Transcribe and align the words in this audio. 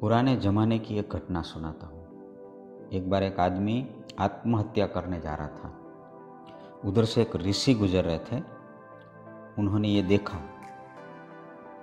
पुराने 0.00 0.36
जमाने 0.36 0.78
की 0.78 0.98
एक 0.98 1.08
घटना 1.12 1.42
सुनाता 1.42 1.86
हूँ। 1.86 2.02
एक 2.92 3.10
बार 3.10 3.22
एक 3.22 3.40
आदमी 3.40 3.90
आत्महत्या 4.18 4.86
करने 4.86 5.20
जा 5.20 5.34
रहा 5.34 5.48
था। 5.48 5.80
उधर 6.84 7.04
से 7.04 7.22
एक 7.22 7.36
ऋषि 7.36 7.74
गुजर 7.74 8.04
रहे 8.04 8.18
थे। 8.18 8.42
उन्होंने 9.58 9.88
ये 9.88 10.02
देखा। 10.02 10.38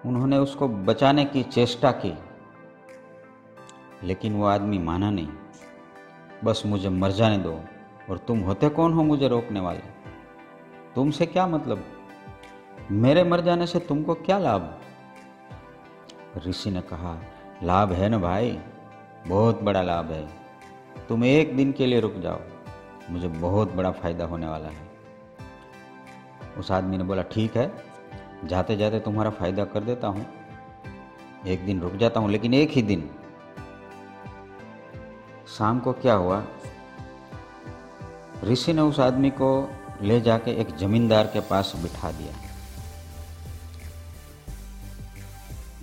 उन्होंने 0.05 0.38
उसको 0.38 0.67
बचाने 0.67 1.25
की 1.25 1.43
चेष्टा 1.43 1.91
की, 1.91 2.17
लेकिन 4.04 4.36
वो 4.36 4.45
आदमी 4.45 4.77
माना 4.77 5.09
नहीं। 5.09 5.29
बस, 6.43 6.63
मुझे 6.66 6.89
मर 6.89 7.11
जाने 7.11 7.38
दो, 7.38 7.59
और 8.09 8.18
तुम 8.18 8.39
होते 8.39 8.70
कौन 8.70 8.93
हो 8.93 9.04
मुझे 9.04 9.27
रोकने 9.27 9.59
वाले? 9.59 9.82
तुमसे 10.95 11.25
क्या 11.25 11.47
मतलब? 11.47 11.84
मेरे 12.91 13.23
मर 13.23 13.41
जाने 13.41 13.68
से 13.68 13.79
तुमको 13.79 14.13
क्या 14.13 14.38
लाभ? 14.38 14.79
ऋषि 16.38 16.71
ने 16.71 16.82
कहा 16.82 17.21
लाभ 17.63 17.91
है 17.91 18.09
ना 18.09 18.17
भाई? 18.17 18.59
बहुत 19.27 19.61
बड़ा 19.63 19.82
लाभ 19.82 20.11
है। 20.11 20.27
तुम 21.09 21.23
एक 21.23 21.55
दिन 21.57 21.71
के 21.71 21.86
लिए 21.86 22.00
रुक 22.00 22.15
जाओ। 22.15 22.39
मुझे 23.09 23.27
बहुत 23.27 23.73
बड़ा 23.73 23.91
फ़ायदा 23.91 24.25
होने 24.25 24.47
वाला 24.47 24.69
है। 24.69 24.83
उस 26.57 26.71
आदमी 26.71 26.97
ने 26.97 27.04
बोला, 27.04 27.21
ठीक 27.21 27.57
है 27.57 27.71
जाते 28.46 28.75
जाते 28.77 28.99
तुम्हारा 28.99 29.29
फ़ायदा 29.29 29.65
कर 29.65 29.83
देता 29.83 30.07
हूँ। 30.07 30.25
एक 31.47 31.65
दिन 31.65 31.82
रुक 31.82 31.93
जाता 31.93 32.19
हूँ, 32.19 32.30
लेकिन 32.31 32.53
एक 32.53 32.72
ही 32.72 32.81
दिन। 32.81 33.09
शाम 35.58 35.80
को 35.80 35.94
क्या 35.94 36.13
हुआ? 36.13 36.44
ऋषि 38.44 38.73
ने 38.73 38.81
उस 38.81 38.99
आदमी 38.99 39.30
को 39.31 39.49
ले 40.02 40.19
जाके 40.22 40.52
एक 40.52 40.75
जमींदार 40.75 41.27
के 41.27 41.39
पास 41.39 41.73
बिठा 41.75 42.11
दिया, 42.11 42.33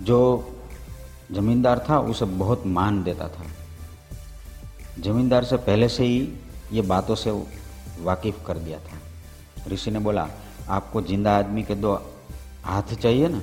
जो 0.01 0.52
जमींदार 1.31 1.85
था, 1.89 1.99
उसे 1.99 2.25
बहुत 2.25 2.65
मान 2.65 3.03
देता 3.03 3.27
था। 3.27 3.45
जमींदार 4.99 5.43
से 5.43 5.57
पहले 5.57 5.89
से 5.89 6.03
ही 6.05 6.33
ये 6.71 6.81
बातों 6.81 7.15
से 7.15 7.31
वाकिफ 7.99 8.43
कर 8.47 8.57
दिया 8.57 8.79
था। 8.79 8.97
ऋषि 9.71 9.91
ने 9.91 9.99
बोला, 9.99 10.27
आपको 10.69 11.01
ज़िंदा 11.01 11.37
आदमी 11.37 11.63
के 11.63 11.75
दो 11.75 11.93
हाथ 12.63 12.93
चाहिए 12.93 13.27
ना? 13.27 13.41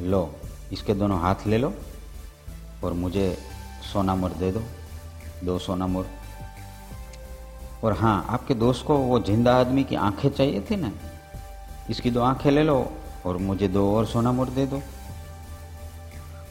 लो, 0.00 0.30
इसके 0.72 0.94
दोनों 0.94 1.20
हाथ 1.20 1.46
ले 1.46 1.58
लो 1.58 1.72
और 2.84 2.92
मुझे 2.92 3.36
सोना 3.92 4.14
मोर 4.14 4.30
दे 4.30 4.50
दो 4.52 4.62
दो 5.44 5.58
सोना 5.58 5.86
मोर 5.86 6.06
और 7.84 7.92
हाँ 7.92 8.26
आपके 8.30 8.54
दोस्त 8.54 8.84
को 8.86 8.96
वो 8.96 9.20
ज़िंदा 9.20 9.56
आदमी 9.60 9.84
की 9.84 9.94
आँखें 9.96 10.28
चाहिए 10.28 10.60
थी 10.60 10.76
ना? 10.76 10.90
इसकी 11.90 12.10
दो 12.10 12.20
आँखें 12.20 12.50
ले 12.50 12.62
लो 12.62 12.76
और 13.26 13.36
मुझे 13.36 13.68
दो 13.68 13.96
और 13.96 14.06
सोना 14.06 14.32
मोर 14.32 14.48
दे 14.48 14.66
दो। 14.66 14.82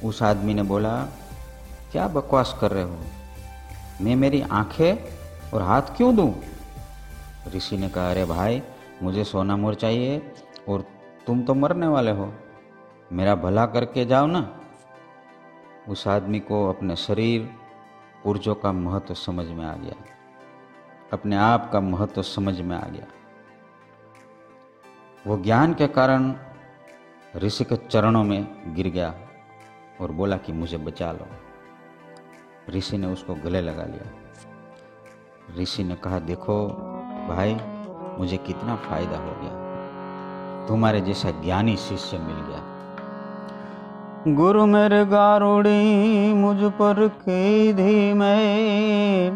उस 0.03 0.23
आदमी 0.23 0.53
ने 0.53 0.63
बोला, 0.63 1.05
क्या 1.91 2.07
बकवास 2.07 2.57
कर 2.61 2.71
रहे 2.71 2.83
हो? 2.83 2.97
मैं 4.01 4.15
मेरी 4.15 4.41
आँखें 4.41 4.97
और 5.53 5.61
हाथ 5.61 5.81
क्यों 5.81 6.15
दूँ? 6.15 6.41
ऋषि 7.55 7.77
ने 7.77 7.89
कहा, 7.89 8.11
अरे 8.11 8.25
भाई, 8.25 8.61
मुझे 9.01 9.23
सोना 9.23 9.57
मोर 9.57 9.75
चाहिए 9.75 10.31
और 10.69 10.85
तुम 11.27 11.43
तो 11.43 11.53
मरने 11.53 11.87
वाले 11.87 12.11
हो। 12.11 12.33
मेरा 13.11 13.35
भला 13.35 13.65
करके 13.65 14.05
जाओ 14.05 14.25
ना। 14.25 14.59
उस 15.89 16.07
आदमी 16.07 16.39
को 16.39 16.69
अपने 16.69 16.95
शरीर, 16.95 17.49
ऊर्जों 18.25 18.55
का 18.55 18.71
महत्व 18.71 19.13
समझ 19.13 19.45
में 19.45 19.65
आ 19.65 19.73
गया। 19.73 19.95
अपने 21.13 21.35
आप 21.35 21.69
का 21.73 21.79
महत्व 21.79 22.21
समझ 22.21 22.61
में 22.61 22.75
आ 22.75 22.87
गया। 22.87 23.05
वो 25.27 25.37
ज्ञान 25.37 25.73
के 25.73 25.87
कारण 25.87 26.35
ऋषि 27.35 27.63
के 27.63 27.75
चरणों 27.75 28.23
में 28.23 28.73
गिर 28.75 28.87
गया। 28.87 29.22
और 30.01 30.11
बोला 30.11 30.37
कि 30.37 30.53
मुझे 30.53 30.77
बचा 30.77 31.11
लो। 31.11 31.25
ऋषि 32.73 32.97
ने 32.97 33.07
उसको 33.07 33.33
गले 33.33 33.61
लगा 33.61 33.83
लिया। 33.83 34.05
ऋषि 35.61 35.83
ने 35.83 35.95
कहा, 35.95 36.19
देखो 36.19 36.67
भाई, 37.29 37.57
मुझे 38.19 38.37
कितना 38.37 38.75
फ़ायदा 38.75 39.17
हो 39.17 39.35
गया। 39.41 39.63
तुम्हारे 40.67 41.01
जैसा 41.01 41.31
ज्ञानी 41.31 41.77
शिष्य 41.77 42.17
मिल 42.17 42.35
गया। 42.35 42.73
गुरु 44.35 44.65
मेरे 44.65 45.05
गारुड़ी, 45.05 46.33
मुझ 46.33 46.57
पर 46.57 47.07
की 47.07 48.13
में 48.13 49.31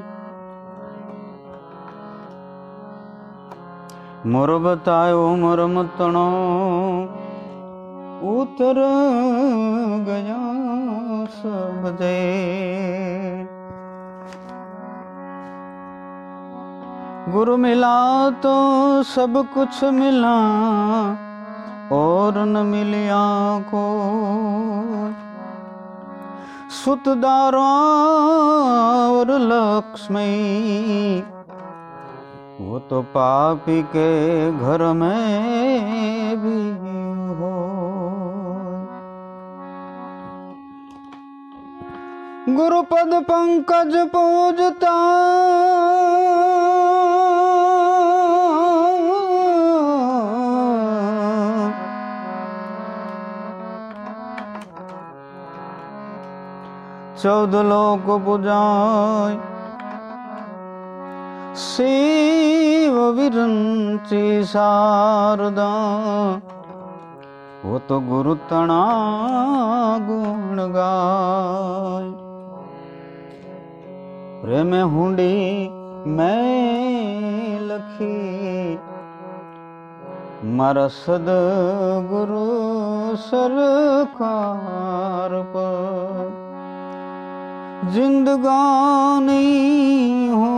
मोर 4.25 4.57
बतायो 4.57 5.35
मोर 5.35 5.65
मतणो। 5.65 6.27
उतर 8.23 8.77
गया 10.05 10.41
सब 11.33 11.83
दे 11.99 12.15
गुरु 17.31 17.55
मिला 17.57 17.97
तो 18.43 18.55
सब 19.03 19.33
कुछ 19.53 19.83
मिला, 19.93 20.37
और 21.91 22.37
न 22.45 22.65
मिलिया 22.65 23.25
को 23.69 23.85
सुतदारा 26.73 27.67
और 29.11 29.31
लक्ष्मी, 29.41 30.33
वो 32.61 32.79
तो 32.89 33.01
पापी 33.15 33.81
के 33.95 34.11
घर 34.51 34.81
में 34.93 35.66
ਗੁਰੂ 42.49 42.81
ਪਦ 42.83 43.23
ਪੰਕਜ 43.23 43.97
ਪੂਜਤਾ 44.07 44.91
ਚੌਦ 57.23 57.55
ਲੋਕ 57.55 58.19
ਪੁਜਾਇ 58.19 59.37
ਸੇਵ 61.55 63.11
ਵਿਰੰਤੀ 63.11 64.43
ਸਾਰਦਾ। 64.43 65.69
ਉਹ 67.65 67.79
ਤੋ 67.87 67.99
ਗੁਰੂ 67.99 68.37
ਤਣਾ 68.49 68.85
ਗੁਣ 70.01 70.67
ਗਾਏ 70.73 72.26
रे 74.47 74.61
में 74.63 74.83
हुंडी 74.91 75.33
मैं 76.17 77.59
लखी 77.59 78.75
मर 80.57 80.77
सद 80.97 81.25
गुरु 82.09 82.43
सरकार 83.23 85.33
पर 85.55 86.29
जिंदगानी 87.93 89.47
हो 90.29 90.51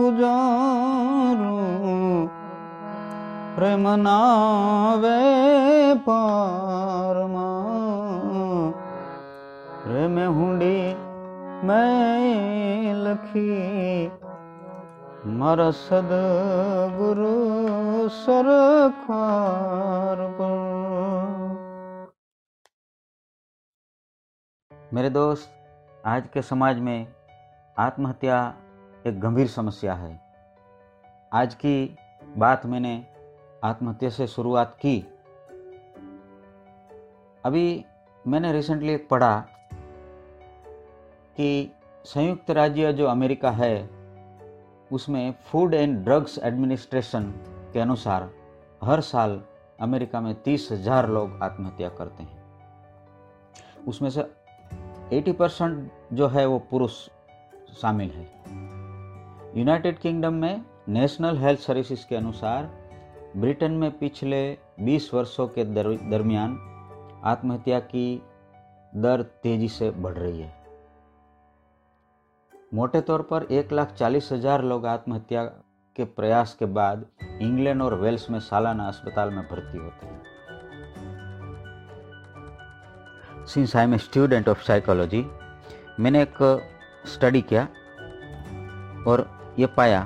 गुजारू 0.00 1.52
प्रेम 3.56 3.88
नावे 4.04 5.18
पार 6.08 7.13
सद 15.60 16.08
गुरु 16.98 18.08
सरकार 18.08 20.30
पर 20.30 20.74
मेरे 24.94 25.10
दोस्त, 25.10 25.50
आज 26.06 26.28
के 26.28 26.42
समाज 26.42 26.78
में 26.78 27.06
आत्महत्या 27.78 28.54
एक 29.06 29.20
गंभीर 29.20 29.48
समस्या 29.48 29.94
है। 29.94 30.20
आज 31.32 31.54
की 31.54 31.96
बात 32.36 32.66
मैंने 32.66 33.06
आत्महत्या 33.64 34.10
से 34.10 34.26
शुरुआत 34.26 34.74
की। 34.74 35.06
अभी 37.44 37.84
मैंने 38.26 38.52
रिसेंटली 38.52 38.96
पढ़ा 38.96 39.44
कि 41.36 41.70
संयुक्त 42.04 42.50
राज्य 42.50 42.92
जो 42.92 43.06
अमेरिका 43.06 43.50
है 43.50 44.03
उसमें 44.94 45.34
फ़ूड 45.46 45.74
एंड 45.74 46.04
ड्रग्स 46.04 46.38
एडमिनिस्ट्रेशन 46.38 47.22
के 47.72 47.80
अनुसार 47.80 48.30
हर 48.84 49.00
साल 49.00 49.42
अमेरिका 49.80 50.20
में 50.20 50.34
तीस 50.42 50.68
हज़ार 50.72 51.08
लोग 51.08 51.42
आत्महत्या 51.42 51.88
करते 51.88 52.22
हैं। 52.22 52.42
उसमें 53.88 54.10
से 54.10 54.22
80 55.12 55.32
परसेंट 55.32 55.90
जो 56.12 56.28
है 56.28 56.46
वो 56.46 56.58
पुरुष 56.58 56.92
शामिल 57.80 58.10
है। 58.10 58.26
यूनाइटेड 59.58 59.98
किंगडम 59.98 60.34
में 60.34 60.64
नेशनल 60.88 61.38
हेल्थ 61.38 61.60
सर्विसेज़ 61.60 62.06
के 62.08 62.16
अनुसार 62.16 62.70
ब्रिटेन 63.36 63.72
में 63.72 63.98
पिछले 63.98 64.58
20 64.80 65.14
वर्षों 65.14 65.48
के 65.48 65.64
दर, 65.64 65.92
दरमियान 66.10 66.58
आत्महत्या 67.24 67.80
की 67.80 68.22
दर 68.96 69.22
तेज़ी 69.22 69.68
से 69.68 69.90
बढ़ 69.90 70.14
रही 70.14 70.40
है। 70.40 70.63
मोटे 72.74 73.00
तौर 73.08 73.22
पर 73.22 73.46
एक 73.52 73.72
लाख 73.72 73.92
चालीस 73.98 74.28
हज़ार 74.32 74.62
लोग 74.64 74.86
आत्महत्या 74.86 75.42
के 75.96 76.04
प्रयास 76.18 76.54
के 76.58 76.66
बाद 76.78 77.04
इंग्लैंड 77.42 77.82
और 77.82 77.94
वेल्स 78.00 78.28
में 78.30 78.38
सालाना 78.40 78.86
अस्पताल 78.88 79.30
में 79.30 79.42
भर्ती 79.50 79.78
होते 79.78 80.06
हैं। 80.06 80.22
Since 83.46 83.76
I 83.76 83.84
am 83.84 83.94
a 83.94 83.98
student 83.98 84.48
of 84.48 84.62
psychology 84.66 85.24
मैंने 86.00 86.22
एक 86.22 86.38
स्टडी 87.14 87.42
किया 87.52 87.66
और 89.06 89.26
ये 89.58 89.66
पाया 89.76 90.00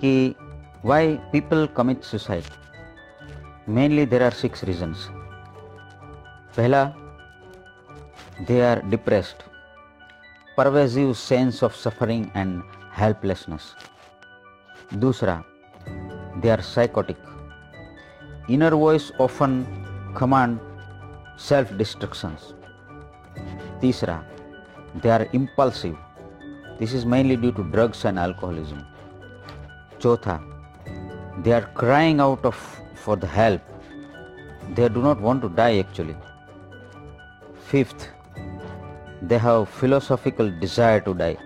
कि 0.00 0.12
why 0.84 1.14
people 1.32 1.68
commit 1.76 2.02
suicide 2.04 3.68
mainly 3.76 4.06
there 4.06 4.22
are 4.22 4.32
six 4.42 4.64
reasons 4.64 5.06
पहला 6.56 6.84
they 8.48 8.60
are 8.66 8.82
depressed 8.90 9.49
pervasive 10.57 11.13
sense 11.23 11.63
of 11.63 11.75
suffering 11.83 12.25
and 12.35 12.61
helplessness 12.97 13.73
दूसरा 15.05 15.41
they 16.41 16.49
are 16.49 16.61
psychotic 16.75 17.17
inner 18.57 18.73
voice 18.83 19.11
often 19.21 19.61
command 20.17 20.57
self 21.49 21.73
destructions 21.73 22.53
तीसरा 23.81 24.21
they 25.01 25.09
are 25.09 25.27
impulsive 25.33 25.95
this 26.79 26.93
is 26.93 27.05
mainly 27.05 27.35
due 27.35 27.51
to 27.51 27.63
drugs 27.71 28.05
and 28.05 28.17
alcoholism 28.17 28.83
chotha 30.03 30.35
they 31.43 31.53
are 31.57 31.65
crying 31.81 32.19
out 32.25 32.45
of 32.45 32.55
for 33.03 33.15
the 33.23 33.27
help 33.27 33.61
they 34.77 34.87
do 34.97 35.01
not 35.07 35.19
want 35.19 35.41
to 35.41 35.49
die 35.49 35.77
actually 35.79 36.15
fifth 37.71 38.07
they 39.22 39.38
have 39.38 39.68
philosophical 39.68 40.50
desire 40.60 41.00
to 41.00 41.14
die 41.14 41.36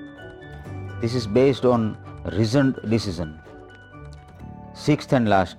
this 1.00 1.14
is 1.14 1.26
based 1.26 1.64
on 1.64 1.96
reasoned 2.36 2.78
decision 2.88 3.38
sixth 4.74 5.12
and 5.12 5.28
last 5.28 5.56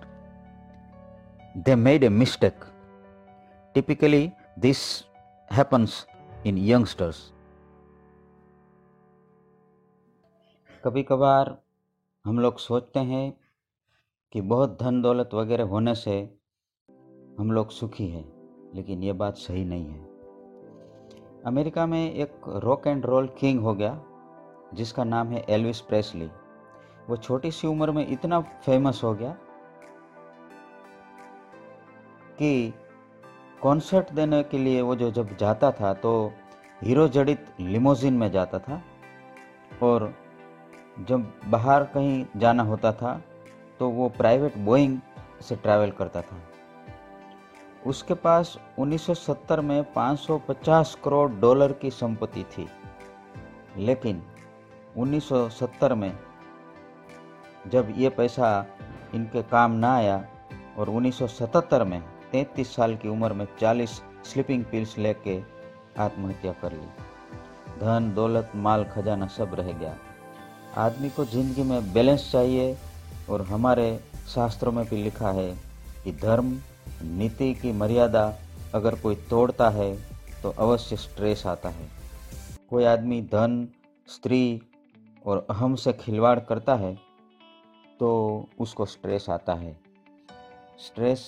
they 1.65 1.75
made 1.75 2.03
a 2.03 2.09
mistake 2.09 2.63
typically 3.75 4.33
this 4.57 5.03
happens 5.51 6.05
in 6.43 6.57
youngsters 6.57 7.31
कभी 10.85 11.03
कभार 11.03 11.57
हम 12.25 12.39
लोग 12.39 12.57
सोचते 12.59 12.99
हैं 12.99 13.25
कि 14.33 14.41
बहुत 14.41 14.77
धन 14.81 15.01
दौलत 15.01 15.29
वगैरह 15.33 15.63
होने 15.73 15.95
से 15.95 16.17
हम 17.39 17.51
लोग 17.51 17.71
सुखी 17.71 18.07
हैं 18.07 18.25
लेकिन 18.75 19.03
ये 19.03 19.13
बात 19.13 19.37
सही 19.37 19.63
नहीं 19.65 19.87
है 19.87 20.14
अमेरिका 21.45 21.85
में 21.85 22.13
एक 22.13 22.41
रॉक 22.63 22.87
एंड 22.87 23.05
रोल 23.05 23.27
किंग 23.39 23.59
हो 23.59 23.73
गया, 23.73 23.99
जिसका 24.73 25.03
नाम 25.03 25.27
है 25.27 25.45
एल्विस 25.49 25.81
प्रेसली 25.81 26.29
वो 27.09 27.17
छोटी 27.17 27.51
सी 27.51 27.67
उम्र 27.67 27.91
में 27.91 28.07
इतना 28.07 28.39
फ़ेमस 28.41 29.01
हो 29.03 29.13
गया 29.13 29.35
कि 32.37 32.73
कॉन्सर्ट 33.61 34.11
देने 34.11 34.43
के 34.43 34.57
लिए 34.57 34.81
वो 34.81 34.95
जो 34.95 35.11
जब 35.11 35.37
जाता 35.37 35.71
था 35.71 35.93
तो 35.93 36.31
हीरो 36.83 37.07
जड़ित 37.07 37.45
लिमोजिन 37.59 38.13
में 38.13 38.31
जाता 38.31 38.59
था 38.59 38.81
और 39.83 40.13
जब 40.99 41.31
बाहर 41.47 41.83
कहीं 41.83 42.25
जाना 42.37 42.63
होता 42.63 42.91
था 42.93 43.21
तो 43.79 43.89
वो 43.89 44.09
प्राइवेट 44.09 44.57
बोइंग 44.57 44.99
से 45.41 45.55
ट्रैवल 45.55 45.91
करता 45.91 46.21
था। 46.21 46.41
उसके 47.85 48.13
पास 48.13 48.57
1970 48.79 49.59
में 49.59 49.93
550 49.93 50.97
करोड़ 51.03 51.31
डॉलर 51.31 51.71
की 51.71 51.89
संपत्ति 51.89 52.43
थी। 52.43 52.67
लेकिन 53.77 54.23
1970 54.97 55.93
में 55.93 56.19
जब 57.67 57.93
ये 57.97 58.09
पैसा 58.09 58.65
इनके 59.15 59.41
काम 59.41 59.71
ना 59.71 59.95
आया 59.95 60.25
और 60.77 60.89
1977 60.89 61.83
में 61.83 62.03
33 62.31 62.75
साल 62.75 62.95
की 62.95 63.09
उम्र 63.09 63.33
में 63.33 63.47
40 63.59 64.01
स्लीपिंग 64.25 64.65
पिल्स 64.65 64.97
लेके 64.97 65.41
आत्महत्या 65.99 66.51
कर 66.51 66.71
ली। 66.71 66.87
धन, 67.79 68.13
दौलत, 68.15 68.51
माल, 68.55 68.83
खजाना 68.83 69.27
सब 69.27 69.53
रह 69.53 69.71
गया। 69.71 69.95
आदमी 70.77 71.09
को 71.09 71.25
ज़िंदगी 71.25 71.63
में 71.63 71.93
बैलेंस 71.93 72.31
चाहिए 72.31 72.77
और 73.29 73.41
हमारे 73.41 73.99
शास्त्रों 74.35 74.71
में 74.71 74.85
भी 74.85 75.03
लिखा 75.03 75.31
है 75.31 75.51
कि 76.03 76.11
धर्म 76.11 76.57
नीति 77.03 77.53
की 77.53 77.71
मर्यादा 77.71 78.33
अगर 78.75 78.95
कोई 78.95 79.15
तोड़ता 79.29 79.69
है 79.69 79.95
तो 80.43 80.49
अवश्य 80.49 80.95
स्ट्रेस 80.97 81.45
आता 81.47 81.69
है। 81.69 81.87
कोई 82.69 82.83
आदमी 82.83 83.21
धन, 83.21 83.67
स्त्री 84.07 84.61
और 85.25 85.45
अहम 85.49 85.75
से 85.75 85.93
खिलवाड़ 85.93 86.39
करता 86.39 86.75
है 86.75 86.93
तो 87.99 88.09
उसको 88.59 88.85
स्ट्रेस 88.85 89.29
आता 89.29 89.53
है। 89.53 89.77
स्ट्रेस 90.79 91.25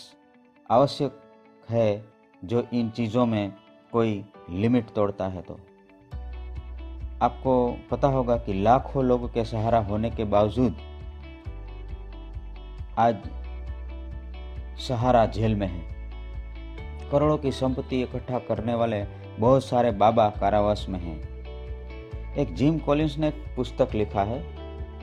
आवश्यक 0.70 1.22
है 1.70 2.06
जो 2.46 2.68
इन 2.74 2.90
चीज़ों 2.90 3.26
में 3.26 3.54
कोई 3.92 4.24
लिमिट 4.50 4.90
तोड़ता 4.90 5.28
है 5.28 5.42
तो। 5.42 5.60
आपको 7.22 7.54
पता 7.92 8.08
होगा 8.08 8.38
कि 8.38 8.54
लाखों 8.54 9.04
लोगों 9.04 9.28
के 9.28 9.46
सहारा 9.46 9.80
होने 9.80 10.10
के 10.12 10.24
बावजूद 10.24 10.76
आज 12.98 13.16
सहारा 14.80 15.26
जेल 15.26 15.56
में 15.56 15.68
है। 15.68 15.86
करोड़ों 17.12 17.38
की 17.38 17.52
संपत्ति 17.52 18.02
इकट्ठा 18.02 18.40
करने 18.40 18.74
वाले 18.74 19.04
बहुत 19.40 19.66
सारे 19.66 19.92
बाबा 19.92 20.30
कारावास 20.30 20.86
में 20.90 21.00
हैं। 21.00 22.36
एक 22.36 22.54
जिम 22.54 22.78
कॉलिंस 22.78 23.18
ने 23.18 23.30
पुस्तक 23.30 23.90
लिखा 23.96 24.24
है 24.24 24.46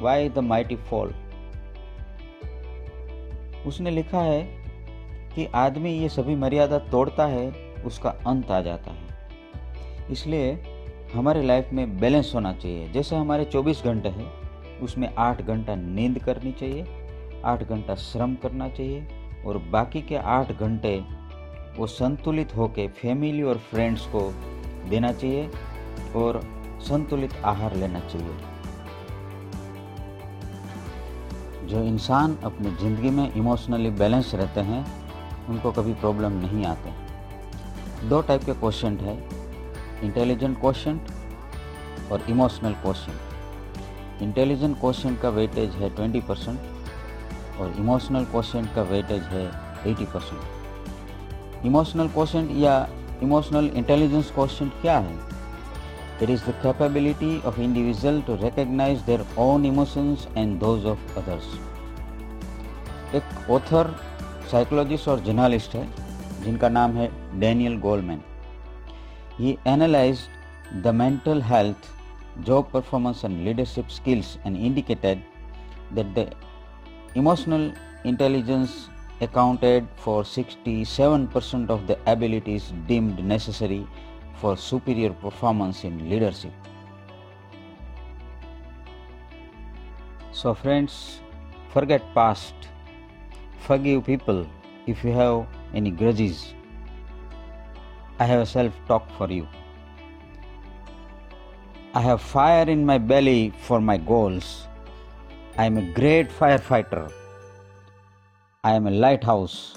वाई 0.01 0.29
द 0.29 0.39
माइटी 0.39 0.77
फॉल 0.77 1.15
उसने 3.67 3.91
लिखा 3.91 4.21
है 4.21 4.43
कि 5.35 5.47
आदमी 5.47 5.91
ये 5.91 6.09
सभी 6.09 6.35
मर्यादा 6.37 6.79
तोड़ता 6.79 7.27
है, 7.27 7.75
उसका 7.87 8.11
अंत 8.11 8.51
आ 8.51 8.61
जाता 8.61 8.91
है। 8.91 9.05
इसलिए 10.11 10.53
हमारे 11.15 11.43
लाइफ 11.43 11.71
में 11.73 12.01
बैलेंस 12.01 12.33
होना 12.35 12.53
चाहिए। 12.53 12.89
जैसे 12.89 13.17
हमारे 13.17 13.45
24 13.45 13.85
घंटे 13.85 14.09
हैं, 14.09 14.33
उसमें 14.81 15.15
आठ 15.15 15.43
घंटा 15.43 15.75
नींद 15.75 16.19
करनी 16.19 16.53
चाहिए, 16.53 16.87
आठ 17.45 17.63
घंटा 17.63 17.95
श्रम 17.95 18.35
करना 18.35 18.69
चाहिए 18.69 19.14
और 19.47 19.59
बाकी 19.71 20.03
के 20.03 20.17
आठ 20.17 20.53
घंटे 20.53 20.97
वो 21.79 21.87
संतुलित 21.87 22.57
होकर 22.57 22.89
फैमिली 23.01 23.43
और 23.43 23.59
फ्रेंड्स 23.71 24.07
को 24.07 24.21
देना 24.91 25.13
चाहिए 25.13 25.51
और 26.17 26.41
संतुलित 26.81 27.35
आहार 27.45 27.77
लेना 27.77 28.01
चाहिए। 28.01 28.37
जो 31.69 31.83
इंसान 31.83 32.37
अपनी 32.45 32.71
ज़िंदगी 32.77 33.11
में 33.11 33.33
इमोशनली 33.33 33.91
बैलेंस 33.91 34.35
रहते 34.35 34.61
हैं, 34.61 34.85
उनको 35.49 35.73
कभी 35.73 35.95
प्रॉब्लम 35.95 36.33
नहीं 36.33 36.65
आते। 36.67 38.09
दो 38.09 38.21
टाइप 38.23 38.45
के 38.45 38.53
क्वेश्चन 38.53 38.97
है 38.97 39.17
इंटेलिजेंट 40.05 40.61
क्वेश्चन 40.61 41.01
और 42.13 42.25
इमोशनल 42.31 42.73
क्वेश्चन 42.83 44.25
इंटेलिजेंट 44.25 44.79
क्वेश्चन 44.81 45.17
का 45.17 45.29
वेटेज 45.29 45.71
है 45.71 45.95
ट्वेंटी 45.97 46.21
परसेंट 46.21 46.61
और 47.61 47.75
इमोशनल 47.79 48.25
क्वेश्चन 48.25 48.69
का 48.75 48.83
वेटेज 48.83 49.23
है 49.23 49.45
एटी 49.91 50.05
परसेंट 50.05 51.65
इमोशनल 51.67 52.09
क्वेश्चन 52.09 52.49
या 52.59 52.75
इमोशनल 53.23 53.71
इंटेलिजेंस 53.77 54.31
क्वेश्चन 54.31 54.69
क्या 54.83 54.99
है? 54.99 55.15
It 56.23 56.31
is 56.31 56.45
the 56.45 56.55
capability 56.63 57.41
of 57.47 57.61
individual 57.61 58.21
to 58.23 58.35
recognise 58.37 59.01
their 59.01 59.27
own 59.39 59.65
emotions 59.65 60.29
and 60.37 60.59
those 60.61 60.87
of 60.87 61.19
others 61.19 61.45
एक 63.15 63.51
author 63.51 63.95
psychologist 64.51 65.09
और 65.09 65.21
जर्नलिस्ट 65.21 65.75
है, 65.75 65.89
जिनका 66.45 66.69
नाम 66.69 66.97
है 66.97 67.11
Daniel 67.41 67.79
Goleman 67.81 68.23
He 69.41 69.57
analyse 69.67 70.19
the 70.83 70.95
mental 70.95 71.43
health 71.43 71.77
job 72.39 72.69
performance 72.73 73.25
and 73.25 73.45
leadership 73.45 73.89
skills 73.89 74.37
and 74.47 74.57
indicated 74.57 75.23
that 75.95 76.15
the 76.15 76.23
emotional 77.15 77.73
intelligence 78.05 78.89
accounted 79.21 79.87
for 79.97 80.23
67% 80.23 81.71
of 81.71 81.87
the 81.87 81.99
abilities 82.07 82.73
deemed 82.87 83.25
necessary 83.25 83.87
for 84.41 84.57
superior 84.57 85.11
performance 85.11 85.85
in 85.85 86.09
leadership. 86.11 86.53
So, 90.33 90.53
friends, 90.55 91.21
forget 91.73 92.03
past, 92.15 92.55
forgive 93.61 94.05
people 94.05 94.47
if 94.87 95.05
you 95.05 95.13
have 95.13 95.47
any 95.73 95.91
grudges 95.91 96.55
I 98.17 98.27
have 98.27 98.41
a 98.41 98.47
self 98.47 98.73
talk 98.87 99.11
for 99.19 99.29
you. 99.29 99.49
I 101.95 102.01
have 102.01 102.21
fire 102.23 102.69
in 102.71 102.87
my 102.87 102.97
belly 102.97 103.53
for 103.59 103.81
my 103.81 103.97
goals. 103.97 104.69
I 105.57 105.67
am 105.67 105.77
a 105.77 105.83
great 105.93 106.31
firefighter. 106.31 107.13
I 108.65 108.73
am 108.73 108.89
a 108.89 108.91
lighthouse. 108.91 109.77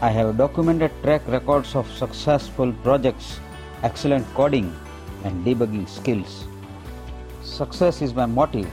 I 0.00 0.08
have 0.08 0.36
documented 0.36 0.90
track 1.04 1.22
records 1.28 1.76
of 1.76 1.88
successful 1.92 2.72
projects, 2.82 3.38
excellent 3.84 4.26
coding, 4.34 4.74
and 5.22 5.46
debugging 5.46 5.88
skills. 5.88 6.48
Success 7.44 8.02
is 8.02 8.14
my 8.14 8.26
motive, 8.26 8.68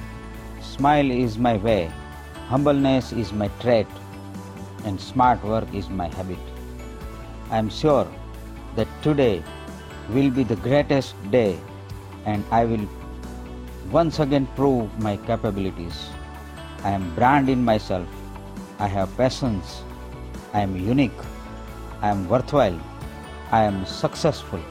smile 0.59 1.11
is 1.11 1.38
my 1.38 1.57
way, 1.57 1.91
humbleness 2.47 3.11
is 3.11 3.31
my 3.31 3.47
trait, 3.59 3.85
and 4.85 4.99
smart 4.99 5.43
work 5.43 5.71
is 5.71 5.88
my 5.88 6.07
habit. 6.15 6.39
I 7.51 7.59
am 7.59 7.69
sure 7.69 8.07
that 8.75 8.88
today 9.03 9.43
will 10.09 10.31
be 10.31 10.43
the 10.43 10.55
greatest 10.55 11.13
day 11.29 11.59
and 12.25 12.43
I 12.49 12.65
will 12.65 12.88
once 13.91 14.19
again 14.19 14.48
prove 14.55 14.88
my 15.00 15.17
capabilities. 15.17 16.09
I 16.83 16.91
am 16.91 17.13
brand 17.15 17.50
in 17.50 17.63
myself. 17.65 18.07
I 18.79 18.88
have 18.88 19.15
passions. 19.17 19.81
I 20.53 20.62
am 20.62 20.75
unique. 20.77 21.19
I 22.01 22.09
am 22.09 22.29
worthwhile. 22.29 22.79
I 23.51 23.63
am 23.63 23.86
successful. 23.86 24.62